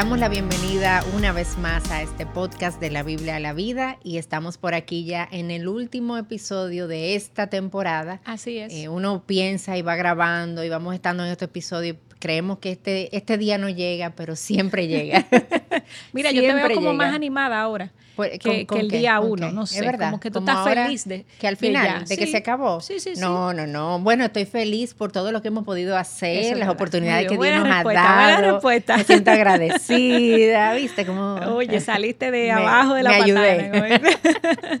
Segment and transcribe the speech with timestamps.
[0.00, 3.98] damos la bienvenida una vez más a este podcast de la Biblia a la vida
[4.02, 8.22] y estamos por aquí ya en el último episodio de esta temporada.
[8.24, 8.72] Así es.
[8.72, 11.98] Eh, uno piensa y va grabando y vamos estando en este episodio.
[12.18, 15.26] Creemos que este, este día no llega, pero siempre llega.
[16.14, 19.80] Mira, yo te veo como más animada ahora que, el día uno, no sé.
[19.80, 20.10] Es verdad.
[20.10, 22.80] Como que tú estás feliz de que al final, de, que se acabó.
[22.80, 23.20] Sí, sí, sí.
[23.20, 23.98] No, no, no.
[24.00, 27.68] Bueno, estoy feliz por todo lo que hemos podido hacer, las oportunidades que Dios nos
[27.68, 28.60] ha dado.
[28.62, 31.06] Me siento agradecida, ¿viste?
[31.06, 34.00] Como, Oye, saliste de abajo de la me ayudé.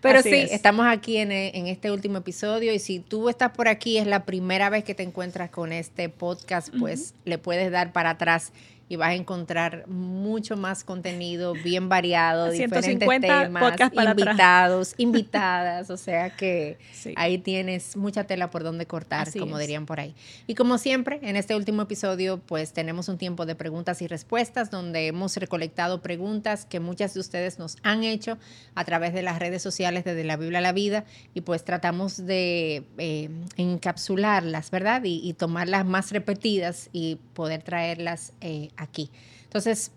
[0.00, 3.98] Pero sí, estamos aquí en, en este último episodio y si tú estás por aquí,
[3.98, 8.10] es la primera vez que te encuentras con este podcast, pues le puedes dar para
[8.10, 8.52] atrás
[8.90, 16.30] y vas a encontrar mucho más contenido bien variado, diferentes temas, invitados, invitadas, o sea
[16.30, 16.76] que
[17.16, 20.16] ahí tienes mucha tela por donde cortar, como dirían por ahí.
[20.48, 24.72] Y como siempre, en este último episodio, pues tenemos un tiempo de preguntas y respuestas
[24.72, 28.38] donde hemos recolectado preguntas que muchas de ustedes nos han hecho
[28.74, 32.26] a través de las redes sociales desde la Biblia a la vida y pues tratamos
[32.26, 35.04] de eh, encapsularlas, ¿verdad?
[35.04, 39.10] Y, y, tomarlas más repetidas y poder traerlas eh, aquí.
[39.44, 39.92] Entonces,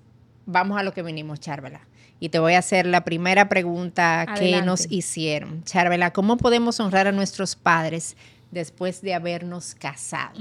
[0.46, 1.82] vamos a lo que venimos, Charvela.
[2.20, 5.64] Y te voy a hacer la primera pregunta que nos hicieron.
[5.64, 8.16] Charvela, ¿cómo podemos honrar a nuestros padres
[8.54, 10.40] después de habernos casado?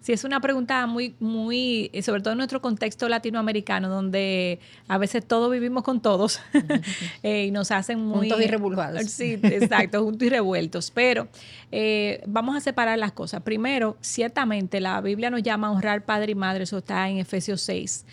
[0.00, 4.98] Sí, es una pregunta muy, muy, eh, sobre todo en nuestro contexto latinoamericano, donde a
[4.98, 6.40] veces todos vivimos con todos
[7.22, 8.28] eh, y nos hacen muy...
[8.28, 9.10] Juntos y revueltos.
[9.10, 10.90] Sí, exacto, juntos y revueltos.
[10.90, 11.28] Pero
[11.72, 13.42] eh, vamos a separar las cosas.
[13.42, 17.60] Primero, ciertamente la Biblia nos llama a honrar padre y madre, eso está en Efesios
[17.62, 18.04] 6.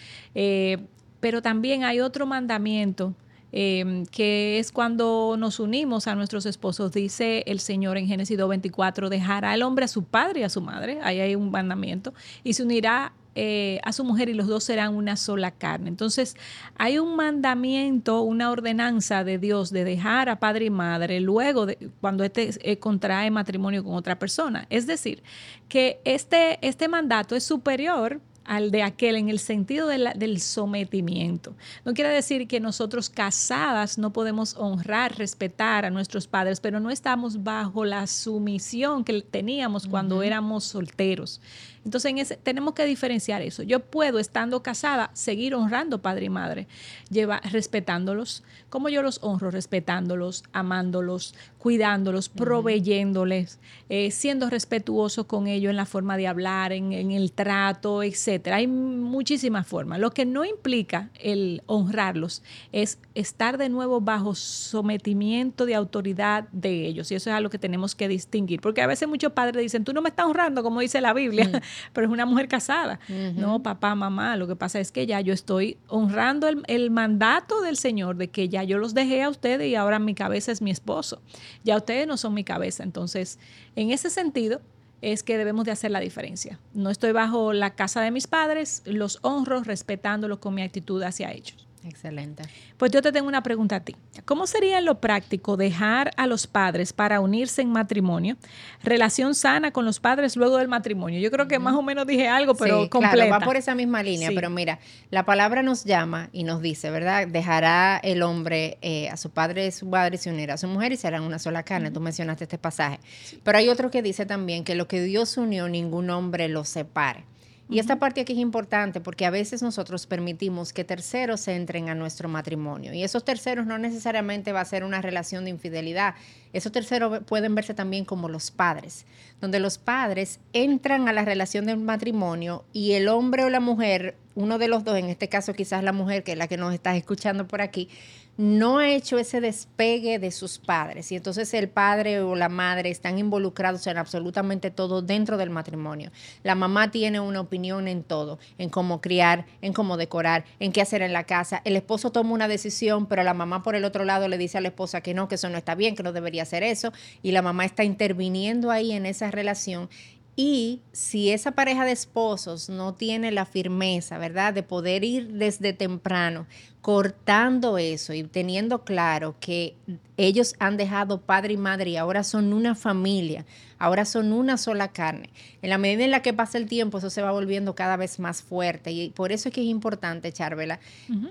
[1.20, 3.14] pero también hay otro mandamiento
[3.56, 9.10] Em, que es cuando nos unimos a nuestros esposos, dice el Señor en Génesis 2.24,
[9.10, 12.54] dejará el hombre a su padre y a su madre, ahí hay un mandamiento, y
[12.54, 15.90] se unirá eh, a su mujer y los dos serán una sola carne.
[15.90, 16.36] Entonces,
[16.78, 21.92] hay un mandamiento, una ordenanza de Dios de dejar a padre y madre luego de
[22.02, 24.66] cuando éste eh, contrae matrimonio con otra persona.
[24.72, 25.22] Es decir,
[25.70, 31.56] que este, este mandato es superior al de aquel en el sentido del sometimiento.
[31.86, 36.90] No quiere decir que nosotros casadas no podemos honrar, respetar a nuestros padres, pero no
[36.90, 41.42] estamos bajo la sumisión que teníamos cuando éramos solteros.
[41.86, 43.64] Entonces, en ese, tenemos que diferenciar eso.
[43.64, 46.68] Yo puedo, estando casada, seguir honrando padre y madre,
[47.10, 55.70] lleva, respetándolos, como yo los honro, respetándolos, amándolos, cuidándolos, proveyéndoles, eh, siendo respetuoso con ellos
[55.70, 58.58] en la forma de hablar, en, en el trato, etcétera.
[58.58, 60.00] Hay muchísimas formas.
[60.00, 66.86] Lo que no implica el honrarlos es estar de nuevo bajo sometimiento de autoridad de
[66.86, 67.12] ellos.
[67.12, 68.62] Y eso es algo que tenemos que distinguir.
[68.62, 71.62] Porque a veces muchos padres dicen, tú no me estás honrando, como dice la Biblia,
[71.94, 73.00] pero es una mujer casada.
[73.36, 77.62] No, papá, mamá, lo que pasa es que ya yo estoy honrando el, el, mandato
[77.62, 80.62] del Señor de que ya yo los dejé a ustedes y ahora mi cabeza es
[80.62, 81.22] mi esposo.
[81.64, 82.84] Ya ustedes no son mi cabeza.
[82.84, 83.40] Entonces,
[83.76, 84.62] en ese sentido,
[85.04, 86.60] es que debemos de hacer la diferencia.
[86.74, 91.32] No estoy bajo la casa de mis padres, los honro respetándolos con mi actitud hacia
[91.32, 91.63] ellos.
[91.86, 92.44] Excelente.
[92.78, 93.96] Pues yo te tengo una pregunta a ti.
[94.26, 98.38] ¿Cómo sería en lo práctico dejar a los padres para unirse en matrimonio?
[98.84, 101.20] Relación sana con los padres luego del matrimonio.
[101.20, 104.02] Yo creo que más o menos dije algo, pero sí, Claro, va por esa misma
[104.02, 104.80] línea, pero mira,
[105.10, 107.28] la palabra nos llama y nos dice, ¿verdad?
[107.28, 110.92] Dejará el hombre eh, a su padre y su padre se unirá a su mujer
[110.94, 111.92] y serán una sola carne.
[111.92, 113.00] Tú mencionaste este pasaje.
[113.44, 117.26] Pero hay otro que dice también que lo que Dios unió, ningún hombre lo separe.
[117.74, 121.96] Y esta parte aquí es importante porque a veces nosotros permitimos que terceros entren a
[121.96, 126.14] nuestro matrimonio y esos terceros no necesariamente va a ser una relación de infidelidad.
[126.54, 129.06] Esos terceros pueden verse también como los padres,
[129.42, 134.16] donde los padres entran a la relación del matrimonio y el hombre o la mujer,
[134.36, 136.74] uno de los dos, en este caso quizás la mujer, que es la que nos
[136.74, 137.90] está escuchando por aquí,
[138.38, 142.90] no ha hecho ese despegue de sus padres y entonces el padre o la madre
[142.90, 146.12] están involucrados en absolutamente todo dentro del matrimonio.
[146.42, 150.82] La mamá tiene una opinión en todo, en cómo criar, en cómo decorar, en qué
[150.82, 151.62] hacer en la casa.
[151.64, 154.62] El esposo toma una decisión, pero la mamá por el otro lado le dice a
[154.62, 157.32] la esposa que no, que eso no está bien, que no debería hacer eso y
[157.32, 159.90] la mamá está interviniendo ahí en esa relación
[160.36, 164.54] y si esa pareja de esposos no tiene la firmeza, ¿verdad?
[164.54, 166.48] De poder ir desde temprano
[166.84, 169.78] cortando eso y teniendo claro que
[170.18, 173.46] ellos han dejado padre y madre y ahora son una familia,
[173.80, 175.30] ahora son una sola carne.
[175.62, 178.20] En la medida en la que pasa el tiempo, eso se va volviendo cada vez
[178.20, 180.80] más fuerte y por eso es que es importante, Charvela,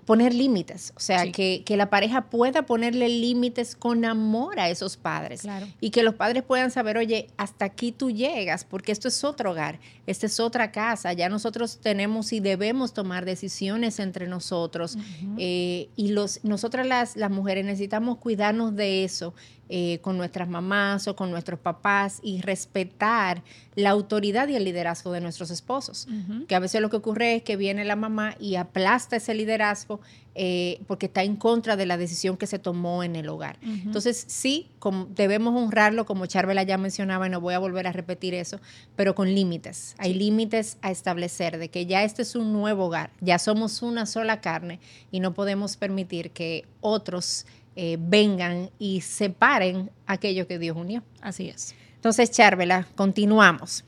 [0.05, 5.47] poner límites, o sea, que, la pareja pueda ponerle límites con amor a esos padres
[5.81, 9.53] y que los padres puedan saber, oye, hasta aquí tú llegas, porque esto es otro
[9.53, 14.99] hogar, esta es otra casa, ya nosotros tenemos y debemos tomar decisiones entre nosotros.
[15.45, 19.35] Eh, y los, nosotras las, las mujeres necesitamos cuidarnos de eso
[19.75, 23.43] eh, con nuestras mamás o con nuestros papás y respetar
[23.75, 26.07] la autoridad y el liderazgo de nuestros esposos.
[26.47, 30.01] Que a veces lo que ocurre es que viene la mamá y aplasta ese liderazgo
[30.35, 33.59] eh, porque está en contra de la decisión que se tomó en el hogar.
[33.63, 37.93] Entonces, sí, como, debemos honrarlo, como Charvela ya mencionaba, y no voy a volver a
[37.93, 38.61] repetir eso,
[38.95, 39.95] pero con límites.
[39.97, 44.05] Hay límites a establecer de que ya este es un nuevo hogar, ya somos una
[44.05, 44.81] sola carne
[45.11, 47.47] y no podemos permitir que otros
[47.77, 51.03] eh, vengan y separen aquello que Dios unió.
[51.21, 51.75] Así es.
[51.95, 53.85] Entonces, Charvela, continuamos.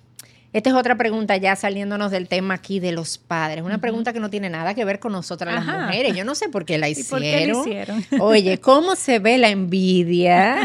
[0.55, 3.65] Esta es otra pregunta ya saliéndonos del tema aquí de los padres.
[3.65, 6.15] Una pregunta que no tiene nada que ver con nosotras las mujeres.
[6.15, 7.67] Yo no sé por qué la hicieron.
[8.21, 10.57] Oye, ¿cómo se ve la envidia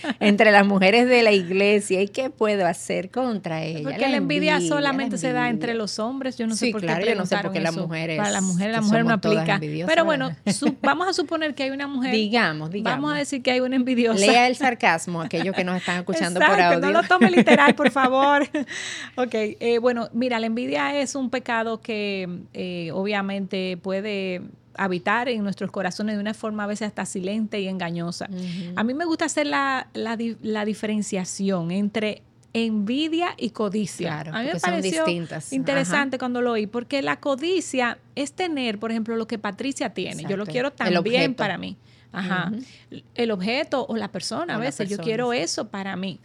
[0.20, 3.82] entre las mujeres de la iglesia y qué puedo hacer contra ella?
[3.82, 6.38] Porque la, envidia, solamente se da entre los hombres.
[6.38, 8.16] Yo no sé por claro, qué yo no sé por qué las mujeres.
[8.16, 9.58] Para las mujeres, la mujer no aplica.
[9.88, 10.30] Pero bueno,
[10.82, 12.12] vamos a suponer que hay una mujer.
[12.12, 13.00] Digamos, digamos.
[13.00, 14.24] Vamos a decir que hay una envidiosa.
[14.24, 16.78] Lea el sarcasmo, aquellos que nos están escuchando por audio.
[16.78, 18.48] No lo tome literal, por favor.
[19.16, 24.42] Ok, eh, bueno, mira, la envidia es un pecado que eh, obviamente puede
[24.74, 28.28] habitar en nuestros corazones de una forma a veces hasta silente y engañosa.
[28.76, 29.86] A mí me gusta hacer la,
[30.64, 34.08] diferenciación entre envidia y codicia.
[34.08, 35.04] Claro, a mí me pareció
[35.50, 40.24] interesante cuando lo oí, porque la codicia es tener, por ejemplo, lo que Patricia tiene.
[40.24, 41.76] Yo lo quiero también para mí.
[42.12, 42.50] Ajá.
[43.14, 46.20] El objeto o la persona, a veces yo quiero eso para mí.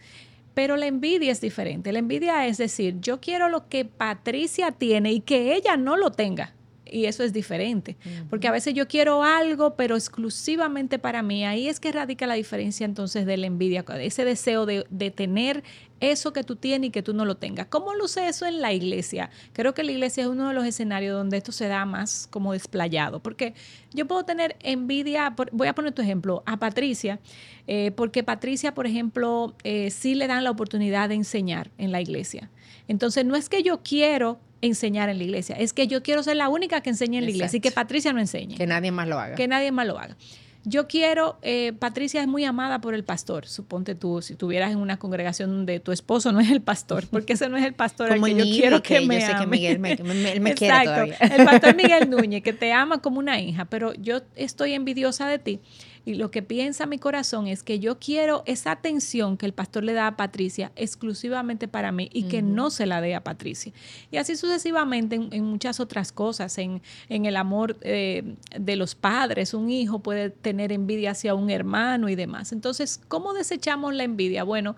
[0.56, 1.92] Pero la envidia es diferente.
[1.92, 6.12] La envidia es decir, yo quiero lo que Patricia tiene y que ella no lo
[6.12, 6.55] tenga.
[6.90, 7.96] Y eso es diferente,
[8.30, 11.44] porque a veces yo quiero algo, pero exclusivamente para mí.
[11.44, 15.64] Ahí es que radica la diferencia entonces de la envidia, ese deseo de, de tener
[16.00, 17.66] eso que tú tienes y que tú no lo tengas.
[17.66, 19.30] ¿Cómo luce eso en la iglesia?
[19.52, 22.52] Creo que la iglesia es uno de los escenarios donde esto se da más como
[22.52, 23.54] desplayado, porque
[23.92, 27.18] yo puedo tener envidia, voy a poner tu ejemplo, a Patricia,
[27.66, 32.00] eh, porque Patricia, por ejemplo, eh, sí le dan la oportunidad de enseñar en la
[32.00, 32.50] iglesia.
[32.88, 36.36] Entonces, no es que yo quiero enseñar en la iglesia, es que yo quiero ser
[36.36, 38.56] la única que enseñe en la iglesia y que Patricia no enseñe.
[38.56, 39.34] Que nadie más lo haga.
[39.34, 40.16] Que nadie más lo haga.
[40.68, 44.78] Yo quiero, eh, Patricia es muy amada por el pastor, suponte tú, si tuvieras en
[44.78, 48.12] una congregación donde tu esposo no es el pastor, porque ese no es el pastor
[48.12, 49.92] al que yo quiero que, me yo sé que Miguel me.
[49.92, 55.38] El pastor Miguel Núñez, que te ama como una hija, pero yo estoy envidiosa de
[55.38, 55.60] ti
[56.06, 59.82] y lo que piensa mi corazón es que yo quiero esa atención que el pastor
[59.82, 63.72] le da a Patricia exclusivamente para mí y que no se la dé a Patricia.
[64.12, 69.52] Y así sucesivamente en, muchas otras cosas, en, en el amor eh, de los padres,
[69.52, 72.52] un hijo puede tener envidia hacia un hermano y demás.
[72.52, 74.44] Entonces, ¿cómo desechamos la envidia?
[74.44, 74.76] Bueno,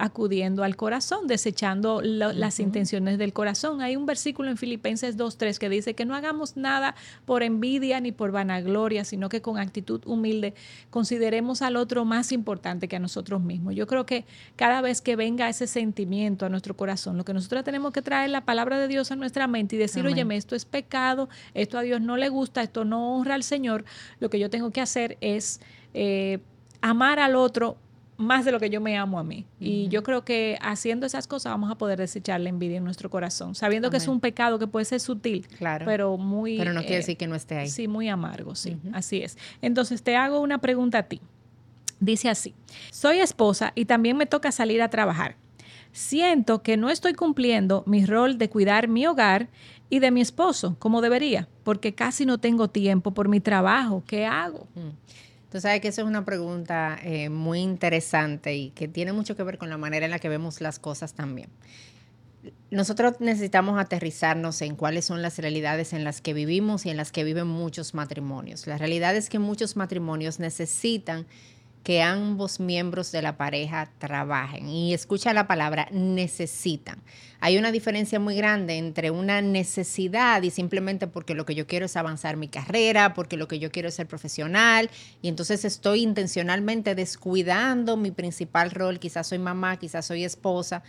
[0.00, 3.82] acudiendo al corazón, desechando las intenciones del corazón.
[3.82, 6.94] Hay un versículo en Filipenses 2.3 que dice que no hagamos nada
[7.26, 10.54] por envidia ni por vanagloria, sino que con actitud humilde
[10.88, 13.74] consideremos al otro más importante que a nosotros mismos.
[13.74, 14.24] Yo creo que
[14.56, 18.30] cada vez que venga ese sentimiento a nuestro corazón, lo que nosotros tenemos que traer
[18.30, 21.82] la palabra de Dios a nuestra mente y decir, oye, esto es pecado, esto a
[21.82, 23.84] Dios no le gusta, esto no honra al Señor,
[24.18, 25.60] lo que yo tengo que hacer es...
[25.92, 26.38] Eh,
[26.82, 27.76] amar al otro
[28.20, 29.46] más de lo que yo me amo a mí.
[29.58, 33.10] Y yo creo que haciendo esas cosas vamos a poder desechar la envidia en nuestro
[33.10, 35.84] corazón, sabiendo que es un pecado que puede ser sutil, claro.
[35.86, 36.58] pero muy...
[36.58, 37.68] Pero no quiere decir que no esté ahí.
[37.68, 39.38] Sí, muy amargo, sí, así es.
[39.62, 41.20] Entonces te hago una pregunta a ti.
[41.98, 42.54] Dice así,
[42.90, 45.36] soy esposa y también me toca salir a trabajar.
[45.92, 49.48] Siento que no estoy cumpliendo mi rol de cuidar mi hogar
[49.90, 54.02] y de mi esposo como debería, porque casi no tengo tiempo por mi trabajo.
[54.06, 54.68] ¿Qué hago?
[55.50, 59.42] Tú sabes que esa es una pregunta eh, muy interesante y que tiene mucho que
[59.42, 61.48] ver con la manera en la que vemos las cosas también.
[62.70, 67.10] Nosotros necesitamos aterrizarnos en cuáles son las realidades en las que vivimos y en las
[67.10, 68.66] que viven muchos matrimonios.
[68.68, 71.26] La realidad es que muchos matrimonios necesitan
[71.82, 74.68] que ambos miembros de la pareja trabajen.
[74.68, 77.02] Y escucha la palabra necesitan.
[77.40, 81.86] Hay una diferencia muy grande entre una necesidad y simplemente porque lo que yo quiero
[81.86, 84.90] es avanzar mi carrera, porque lo que yo quiero es ser profesional
[85.22, 90.82] y entonces estoy intencionalmente descuidando mi principal rol, quizás soy mamá, quizás soy esposa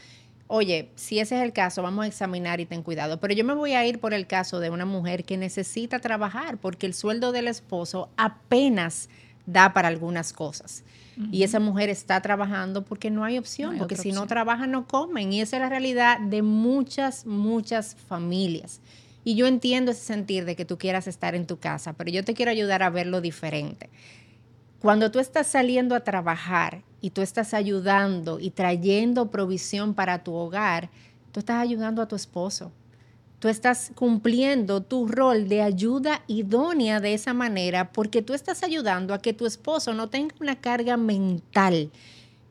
[0.53, 3.21] oye, si ese es el caso, vamos a examinar y ten cuidado.
[3.21, 6.57] Pero yo me voy a ir por el caso de una mujer que necesita trabajar
[6.57, 9.07] porque el sueldo del esposo apenas
[9.45, 10.83] da para algunas cosas.
[11.31, 15.31] Y esa mujer está trabajando porque no hay opción, porque si no trabaja no comen.
[15.33, 18.79] Y esa es la realidad de muchas, muchas familias.
[19.23, 22.23] Y yo entiendo ese sentir de que tú quieras estar en tu casa, pero yo
[22.23, 23.89] te quiero ayudar a verlo diferente.
[24.79, 30.33] Cuando tú estás saliendo a trabajar y tú estás ayudando y trayendo provisión para tu
[30.33, 30.89] hogar,
[31.31, 32.71] tú estás ayudando a tu esposo.
[33.41, 39.15] Tú estás cumpliendo tu rol de ayuda idónea de esa manera porque tú estás ayudando
[39.15, 41.89] a que tu esposo no tenga una carga mental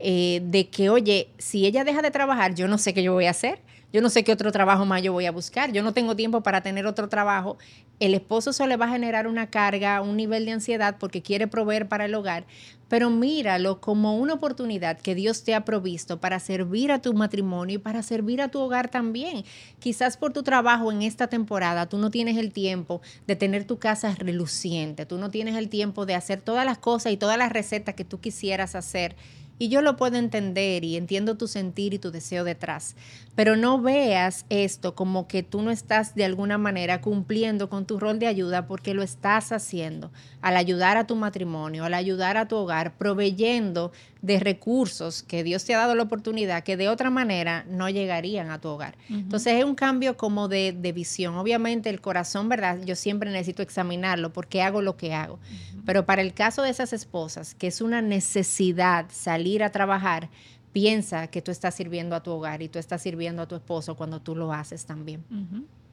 [0.00, 3.26] eh, de que, oye, si ella deja de trabajar, yo no sé qué yo voy
[3.26, 3.60] a hacer
[3.92, 6.42] yo no sé qué otro trabajo más yo voy a buscar, yo no tengo tiempo
[6.42, 7.58] para tener otro trabajo.
[7.98, 11.46] El esposo solo le va a generar una carga, un nivel de ansiedad porque quiere
[11.48, 12.46] proveer para el hogar,
[12.88, 17.76] pero míralo como una oportunidad que Dios te ha provisto para servir a tu matrimonio
[17.76, 19.44] y para servir a tu hogar también.
[19.80, 23.78] Quizás por tu trabajo en esta temporada tú no tienes el tiempo de tener tu
[23.78, 27.52] casa reluciente, tú no tienes el tiempo de hacer todas las cosas y todas las
[27.52, 29.16] recetas que tú quisieras hacer
[29.60, 32.96] y yo lo puedo entender y entiendo tu sentir y tu deseo detrás,
[33.34, 38.00] pero no veas esto como que tú no estás de alguna manera cumpliendo con tu
[38.00, 42.48] rol de ayuda porque lo estás haciendo al ayudar a tu matrimonio, al ayudar a
[42.48, 47.10] tu hogar, proveyendo de recursos que Dios te ha dado la oportunidad que de otra
[47.10, 48.96] manera no llegarían a tu hogar.
[49.08, 51.36] Entonces es un cambio como de, visión.
[51.36, 52.80] Obviamente el corazón, ¿verdad?
[52.84, 55.38] Yo siempre necesito examinarlo porque hago lo que hago.
[55.86, 60.28] Pero para el caso de esas esposas, que es una necesidad salir a trabajar,
[60.72, 63.96] piensa que tú estás sirviendo a tu hogar y tú estás sirviendo a tu esposo
[63.96, 65.24] cuando tú lo haces también.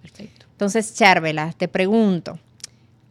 [0.01, 0.45] Perfecto.
[0.51, 2.39] Entonces, Charvela, te pregunto,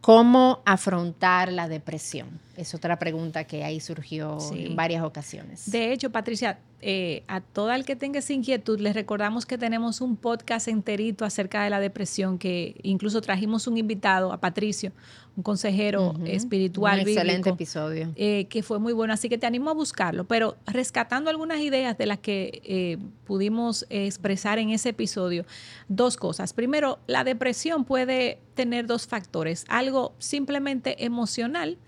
[0.07, 2.29] ¿Cómo afrontar la depresión?
[2.57, 5.71] Es otra pregunta que ahí surgió en varias ocasiones.
[5.71, 10.01] De hecho, Patricia, eh, a todo el que tenga esa inquietud, les recordamos que tenemos
[10.01, 14.93] un podcast enterito acerca de la depresión, que incluso trajimos un invitado, a Patricio,
[15.37, 17.01] un consejero espiritual.
[17.01, 18.13] Un excelente episodio.
[18.17, 21.97] Eh, que fue muy bueno, así que te animo a buscarlo, pero rescatando algunas ideas
[21.99, 25.45] de las que eh, pudimos expresar en ese episodio,
[25.89, 26.53] dos cosas.
[26.53, 31.79] Primero, la depresión puede tener dos factores, algo simplemente emocional,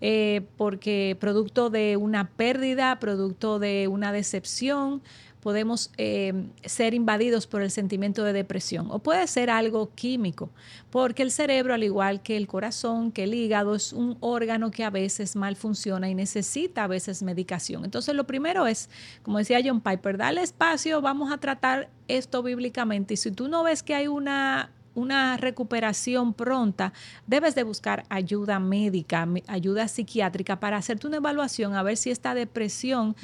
[0.00, 5.02] eh, porque producto de una pérdida, producto de una decepción,
[5.46, 8.88] podemos eh, ser invadidos por el sentimiento de depresión.
[8.90, 10.50] O puede ser algo químico,
[10.90, 14.82] porque el cerebro, al igual que el corazón, que el hígado, es un órgano que
[14.82, 17.84] a veces mal funciona y necesita a veces medicación.
[17.84, 18.90] Entonces, lo primero es,
[19.22, 23.14] como decía John Piper, dale espacio, vamos a tratar esto bíblicamente.
[23.14, 26.92] Y si tú no ves que hay una una recuperación pronta,
[27.26, 32.34] debes de buscar ayuda médica, ayuda psiquiátrica para hacerte una evaluación a ver si esta
[32.34, 33.14] depresión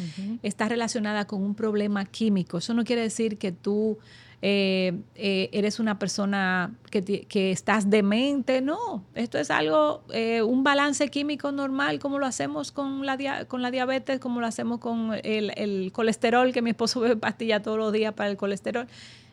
[0.42, 2.58] está relacionada con un problema químico.
[2.58, 3.98] Eso no quiere decir que tú
[4.44, 11.08] eh, eh, eres una persona que, estás demente, no, esto es algo, eh, un balance
[11.10, 15.52] químico normal como lo hacemos con la, con la diabetes, como lo hacemos con el,
[15.56, 18.88] el colesterol, que mi esposo bebe pastilla todos los días para el colesterol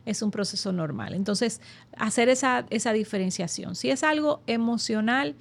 [0.10, 1.14] es un proceso normal.
[1.14, 1.62] Entonces,
[1.98, 3.76] hacer esa, esa diferenciación.
[3.76, 5.36] Si es algo emocional,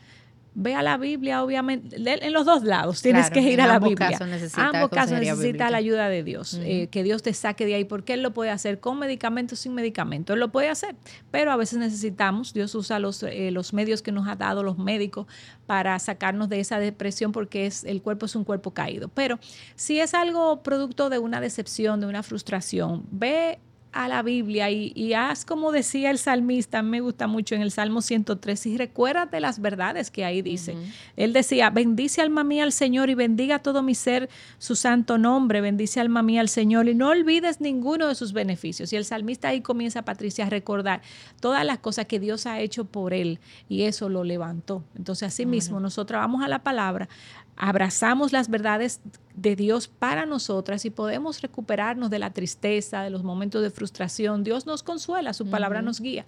[0.61, 4.11] ve a la Biblia, obviamente, en los dos lados tienes que ir a la Biblia.
[4.11, 7.77] Casos necesita ambos casos necesita la ayuda de Dios, eh, que Dios te saque de
[7.77, 10.97] ahí, porque Él lo puede hacer con medicamentos, sin medicamentos, Él lo puede hacer,
[11.31, 14.79] pero a veces necesitamos, Dios usa los, eh, los medios que nos ha dado los
[14.79, 15.27] médicos
[15.67, 19.09] para sacarnos de esa depresión, porque es, el cuerpo es un cuerpo caído.
[19.09, 19.39] Pero
[19.77, 23.61] si es algo producto de una decepción, de una frustración, ve
[23.93, 28.03] a la Biblia y, haz como decía el salmista, me gusta mucho en el Salmo
[28.03, 30.77] 103, y recuérdate las verdades que ahí dice.
[31.17, 34.29] Él decía, bendice alma mía al Señor y bendiga todo mi ser
[34.59, 38.93] su santo nombre, bendice alma mía al Señor y no olvides ninguno de sus beneficios.
[38.93, 41.01] Y el salmista ahí comienza, Patricia, a recordar
[41.41, 44.85] todas las cosas que Dios ha hecho por él y eso lo levantó.
[44.97, 47.09] Entonces, así mismo, nosotros vamos a la palabra,
[47.59, 49.01] abrazamos las verdades
[49.35, 54.45] de Dios para nosotras y podemos recuperarnos de la tristeza, de los momentos de frustración.
[54.45, 56.25] Dios nos consuela, su palabra nos guía.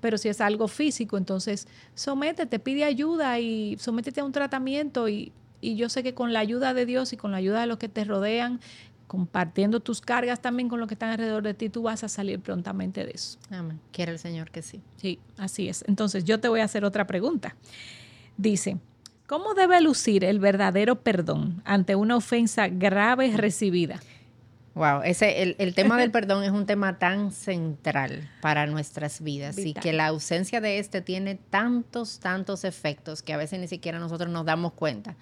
[0.00, 5.32] Pero si es algo físico, entonces sométete, pide ayuda y sométete a un tratamiento y,
[5.62, 7.88] yo sé que con la ayuda de Dios y con la ayuda de los que
[7.88, 8.60] te rodean,
[9.06, 12.38] compartiendo tus cargas también con los que están alrededor de ti, tú vas a salir
[12.40, 13.38] prontamente de eso.
[13.48, 13.80] Amén.
[13.90, 14.82] Quiere el Señor que sí.
[14.98, 15.82] Sí, así es.
[15.88, 17.56] Entonces yo te voy a hacer otra pregunta.
[18.36, 18.76] Dice,
[19.26, 24.00] ¿Cómo debe lucir el verdadero perdón ante una ofensa grave recibida?
[24.74, 29.72] Wow, ese, el, tema del perdón es un tema tan central para nuestras vidas y
[29.72, 34.28] que la ausencia de este tiene tantos, tantos efectos que a veces ni siquiera nosotros
[34.30, 35.16] nos damos cuenta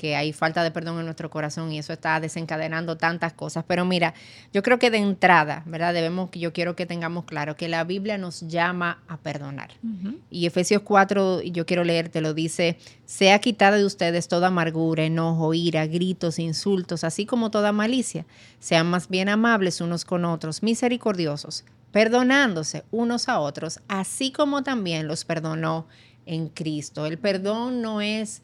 [0.00, 3.64] que hay falta de perdón en nuestro corazón y eso está desencadenando tantas cosas.
[3.68, 4.14] Pero mira,
[4.50, 5.92] yo creo que de entrada, ¿verdad?
[5.92, 9.72] Debemos, yo quiero que tengamos claro que la Biblia nos llama a perdonar.
[10.30, 15.52] Y Efesios 4, yo quiero leerte, lo dice, sea quitada de ustedes toda amargura, enojo,
[15.52, 18.24] ira, gritos, insultos, así como toda malicia.
[18.58, 25.06] Sean más bien amables unos con otros, misericordiosos, perdonándose unos a otros, así como también
[25.06, 25.86] los perdonó
[26.26, 27.06] en Cristo.
[27.06, 28.42] El perdón no es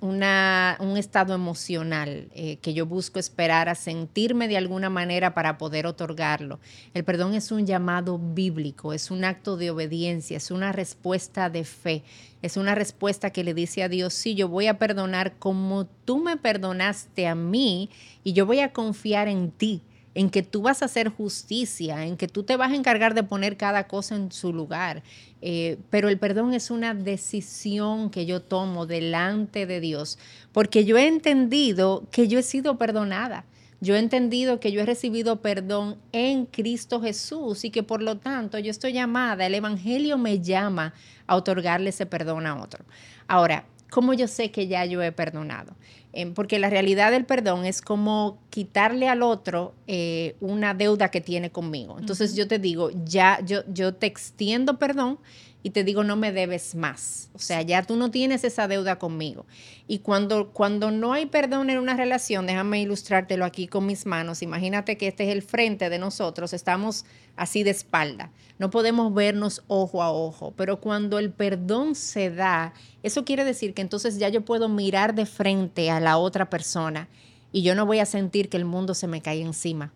[0.00, 5.58] una, un estado emocional eh, que yo busco esperar a sentirme de alguna manera para
[5.58, 6.60] poder otorgarlo.
[6.94, 11.64] El perdón es un llamado bíblico, es un acto de obediencia, es una respuesta de
[11.64, 12.02] fe,
[12.40, 16.18] es una respuesta que le dice a Dios, sí, yo voy a perdonar como tú
[16.18, 17.90] me perdonaste a mí
[18.24, 19.82] y yo voy a confiar en ti
[20.20, 23.22] en que tú vas a hacer justicia, en que tú te vas a encargar de
[23.22, 25.02] poner cada cosa en su lugar.
[25.40, 30.18] Eh, pero el perdón es una decisión que yo tomo delante de Dios,
[30.52, 33.46] porque yo he entendido que yo he sido perdonada.
[33.80, 38.18] Yo he entendido que yo he recibido perdón en Cristo Jesús y que por lo
[38.18, 40.92] tanto yo estoy llamada, el Evangelio me llama
[41.26, 42.84] a otorgarle ese perdón a otro.
[43.26, 45.74] Ahora, ¿cómo yo sé que ya yo he perdonado?
[46.12, 51.20] Em, porque la realidad del perdón es como quitarle al otro eh, una deuda que
[51.20, 51.98] tiene conmigo.
[51.98, 55.18] Entonces yo te digo, ya yo, yo te extiendo perdón
[55.62, 57.30] y te digo, no me debes más.
[57.34, 59.44] O sea, ya tú no tienes esa deuda conmigo.
[59.86, 64.42] Y cuando, cuando no hay perdón en una relación, déjame ilustrártelo aquí con mis manos.
[64.42, 67.04] Imagínate que este es el frente de nosotros, estamos
[67.40, 68.30] así de espalda.
[68.58, 73.72] No podemos vernos ojo a ojo, pero cuando el perdón se da, eso quiere decir
[73.72, 77.08] que entonces ya yo puedo mirar de frente a la otra persona
[77.50, 79.90] y yo no voy a sentir que el mundo se me cae encima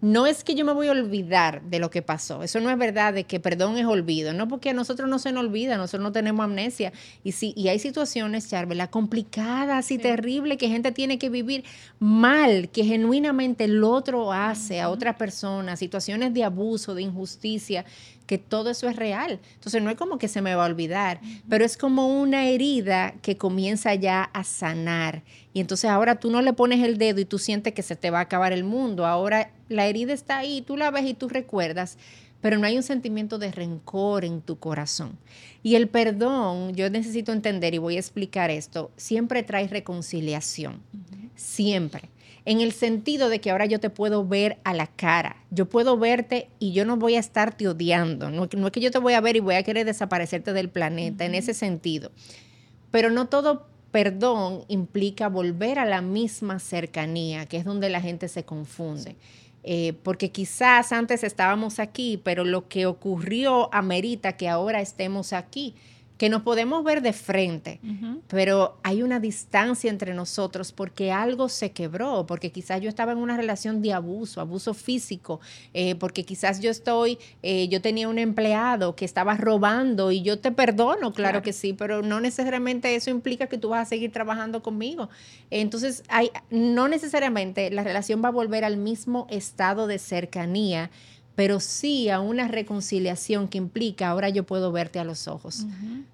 [0.00, 2.44] no es que yo me voy a olvidar de lo que pasó.
[2.44, 4.32] Eso no es verdad de que perdón es olvido.
[4.32, 6.92] No porque a nosotros no se nos olvida, nosotros no tenemos amnesia.
[7.24, 11.64] Y sí, y hay situaciones, Charvela, complicadas y terribles que gente tiene que vivir
[11.98, 17.84] mal, que genuinamente el otro hace a otra persona, situaciones de abuso, de injusticia,
[18.28, 19.40] que todo eso es real.
[19.54, 21.18] Entonces no es como que se me va a olvidar,
[21.48, 25.22] pero es como una herida que comienza ya a sanar.
[25.54, 28.10] Y entonces ahora tú no le pones el dedo y tú sientes que se te
[28.10, 29.06] va a acabar el mundo.
[29.06, 31.96] Ahora la herida está ahí, tú la ves y tú recuerdas,
[32.42, 35.18] pero no hay un sentimiento de rencor en tu corazón.
[35.62, 40.82] Y el perdón, yo necesito entender y voy a explicar esto, siempre trae reconciliación,
[41.34, 42.10] siempre
[42.48, 45.98] en el sentido de que ahora yo te puedo ver a la cara, yo puedo
[45.98, 49.20] verte y yo no voy a estarte odiando, no, es que yo te voy a
[49.20, 52.10] ver y voy a querer desaparecerte del planeta, en ese sentido.
[52.90, 58.28] Pero no todo perdón implica volver a la misma cercanía, que es donde la gente
[58.28, 59.16] se confunde.
[59.62, 65.74] Eh, porque quizás antes estábamos aquí, pero lo que ocurrió amerita que ahora estemos aquí
[66.18, 67.80] que nos podemos ver de frente,
[68.26, 73.18] pero hay una distancia entre nosotros porque algo se quebró, porque quizás yo estaba en
[73.18, 75.40] una relación de abuso, abuso físico,
[75.74, 80.40] eh, porque quizás yo estoy, eh, yo tenía un empleado que estaba robando y yo
[80.40, 84.10] te perdono, claro, que sí, pero no necesariamente eso implica que tú vas a seguir
[84.10, 85.08] trabajando conmigo.
[85.50, 90.90] Entonces, hay, no necesariamente la relación va a volver al mismo estado de cercanía
[91.38, 95.66] pero sí a una reconciliación que implica, ahora yo puedo verte a los ojos.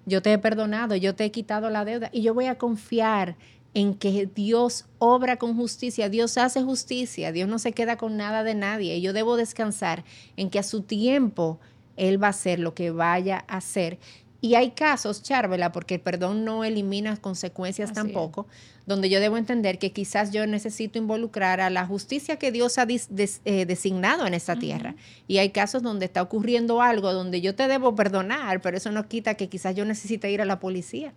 [0.05, 3.35] Yo te he perdonado, yo te he quitado la deuda y yo voy a confiar
[3.73, 8.43] en que Dios obra con justicia, Dios hace justicia, Dios no se queda con nada
[8.43, 8.97] de nadie.
[8.97, 10.03] Y yo debo descansar
[10.37, 11.59] en que a su tiempo
[11.97, 13.97] Él va a hacer lo que vaya a hacer
[14.45, 18.45] y hay casos, Charvela, porque el perdón no elimina consecuencias tampoco,
[18.85, 22.85] donde yo debo entender que quizás yo necesito involucrar a la justicia que Dios ha
[22.85, 24.93] eh, designado en esta tierra.
[25.27, 29.07] Y hay casos donde está ocurriendo algo donde yo te debo perdonar, pero eso no
[29.07, 31.15] quita que quizás yo necesite ir a la policía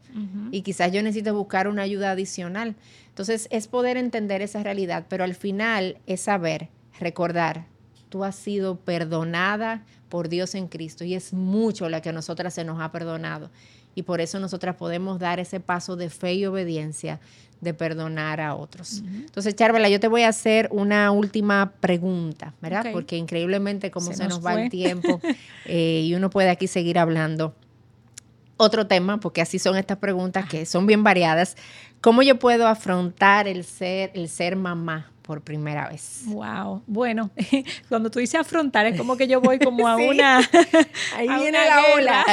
[0.50, 2.76] y quizás yo necesite buscar una ayuda adicional.
[3.10, 7.66] Entonces es poder entender esa realidad, pero al final es saber, recordar,
[8.08, 12.54] tú has sido perdonada por Dios en Cristo y es mucho la que a nosotras
[12.54, 13.50] se nos ha perdonado.
[13.94, 17.20] Y por eso nosotras podemos dar ese paso de fe y obediencia
[17.60, 19.02] de perdonar a otros.
[19.04, 22.86] Entonces, Charvela, yo te voy a hacer una última pregunta, ¿verdad?
[22.92, 25.20] Porque increíblemente como se, nos, va el tiempo
[25.64, 27.54] eh, y uno puede aquí seguir hablando.
[28.56, 31.56] Otro tema, porque así son estas preguntas que son bien variadas.
[32.00, 35.10] ¿Cómo yo puedo afrontar el ser, el ser mamá?
[35.28, 36.22] Por primera vez.
[36.24, 36.82] Wow.
[36.86, 37.30] Bueno,
[37.90, 40.38] cuando tú dices afrontar es como que yo voy como a una
[41.16, 42.24] ahí viene la ola.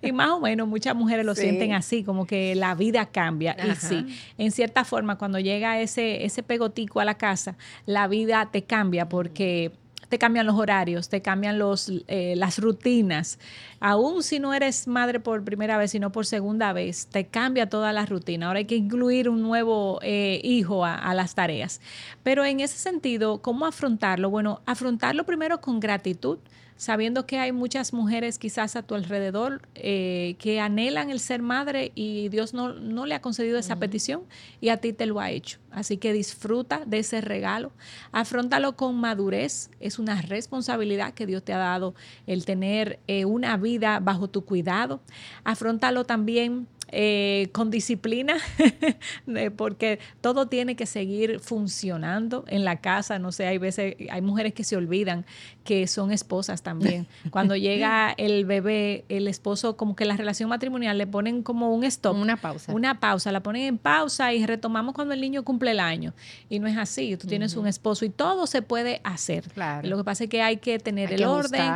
[0.00, 3.74] y más o menos muchas mujeres lo sienten así, como que la vida cambia y
[3.74, 4.06] sí,
[4.38, 9.08] en cierta forma cuando llega ese ese pegotico a la casa, la vida te cambia
[9.08, 9.72] porque
[10.14, 13.40] te cambian los horarios, te cambian los, eh, las rutinas.
[13.80, 17.92] Aún si no eres madre por primera vez, sino por segunda vez, te cambia toda
[17.92, 18.46] la rutina.
[18.46, 21.80] Ahora hay que incluir un nuevo eh, hijo a, a las tareas.
[22.22, 24.30] Pero en ese sentido, ¿cómo afrontarlo?
[24.30, 26.38] Bueno, afrontarlo primero con gratitud
[26.76, 31.92] sabiendo que hay muchas mujeres quizás a tu alrededor eh, que anhelan el ser madre
[31.94, 34.22] y Dios no, no le ha concedido esa petición
[34.60, 35.58] y a ti te lo ha hecho.
[35.70, 37.72] Así que disfruta de ese regalo,
[38.12, 41.94] afrontalo con madurez, es una responsabilidad que Dios te ha dado
[42.26, 45.00] el tener eh, una vida bajo tu cuidado,
[45.44, 48.36] afrontalo también eh, con disciplina,
[49.56, 53.18] porque todo tiene que seguir funcionando en la casa.
[53.18, 55.24] No sé, hay veces, hay mujeres que se olvidan
[55.64, 57.06] que son esposas también.
[57.30, 61.84] Cuando llega el bebé, el esposo, como que la relación matrimonial le ponen como un
[61.84, 62.16] stop.
[62.16, 62.72] Una pausa.
[62.72, 66.12] Una pausa, la ponen en pausa y retomamos cuando el niño cumple el año.
[66.48, 69.44] Y no es así, tú tienes un esposo y todo se puede hacer.
[69.82, 71.72] Lo que pasa es que hay que tener el orden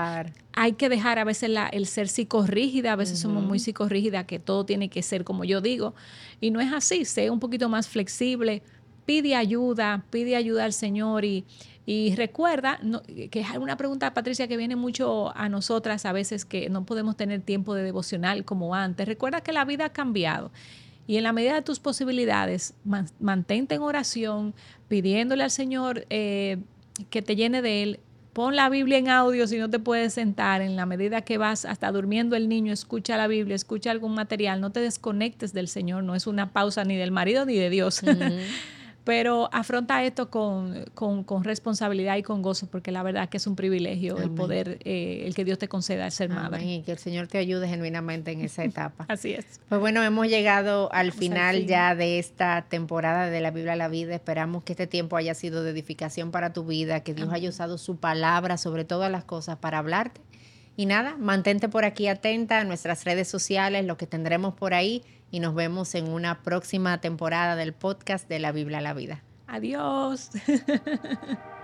[0.60, 4.40] hay que dejar a veces la, el ser psicorrígida, a veces somos muy psicorrígida, que
[4.40, 5.94] todo tiene que ser como yo digo,
[6.40, 8.62] y no es así, sé un poquito más flexible,
[9.04, 11.44] pide ayuda, pide ayuda al Señor y,
[11.90, 12.78] y recuerda,
[13.30, 17.16] que es una pregunta, Patricia, que viene mucho a nosotras a veces que no podemos
[17.16, 19.08] tener tiempo de devocional como antes.
[19.08, 20.50] Recuerda que la vida ha cambiado.
[21.06, 22.74] Y en la medida de tus posibilidades,
[23.18, 24.54] mantente en oración,
[24.88, 26.58] pidiéndole al Señor eh,
[27.08, 28.00] que te llene de Él,
[28.38, 30.62] pon la Biblia en audio si no te puedes sentar.
[30.62, 34.60] En la medida que vas hasta durmiendo el niño, escucha la Biblia, escucha algún material.
[34.60, 36.04] No te desconectes del Señor.
[36.04, 38.00] No es una pausa ni del marido ni de Dios.
[39.08, 40.84] pero afronta esto con,
[41.42, 45.34] responsabilidad y con gozo, porque la verdad que es un privilegio el poder, eh, el
[45.34, 46.62] que Dios te conceda ser madre.
[46.62, 49.06] Y que el Señor te ayude genuinamente en esa etapa.
[49.08, 49.62] Así es.
[49.70, 53.88] Pues bueno, hemos llegado al final ya de esta temporada de la Biblia a la
[53.88, 54.14] vida.
[54.14, 57.78] Esperamos que este tiempo haya sido de edificación para tu vida, que Dios haya usado
[57.78, 60.20] su palabra sobre todas las cosas para hablarte.
[60.76, 65.02] Y nada, mantente por aquí atenta a nuestras redes sociales, lo que tendremos por ahí
[65.30, 69.22] y nos vemos en una próxima temporada del podcast de la Biblia a la vida.
[69.46, 70.30] Adiós.